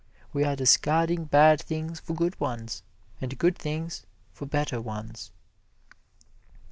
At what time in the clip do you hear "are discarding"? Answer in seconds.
0.45-1.25